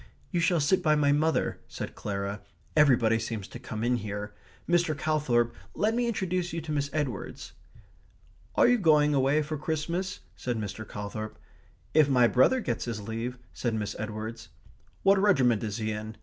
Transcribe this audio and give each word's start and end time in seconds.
"You 0.31 0.39
shall 0.39 0.59
sit 0.59 0.81
by 0.81 0.95
my 0.95 1.11
mother," 1.11 1.59
said 1.67 1.93
Clara. 1.93 2.41
"Everybody 2.75 3.19
seems 3.19 3.47
to 3.49 3.59
come 3.59 3.83
in 3.83 3.97
here.... 3.97 4.33
Mr. 4.67 4.97
Calthorp, 4.97 5.53
let 5.75 5.93
me 5.93 6.07
introduce 6.07 6.53
you 6.53 6.61
to 6.61 6.71
Miss 6.71 6.89
Edwards." 6.91 7.53
"Are 8.55 8.67
you 8.67 8.79
going 8.79 9.13
away 9.13 9.43
for 9.43 9.59
Christmas?" 9.59 10.21
said 10.35 10.57
Mr. 10.57 10.89
Calthorp. 10.89 11.37
"If 11.93 12.09
my 12.09 12.27
brother 12.27 12.61
gets 12.61 12.85
his 12.85 12.99
leave," 13.07 13.37
said 13.53 13.75
Miss 13.75 13.95
Edwards. 13.99 14.49
"What 15.03 15.19
regiment 15.19 15.63
is 15.63 15.77
he 15.77 15.91
in?" 15.91 16.17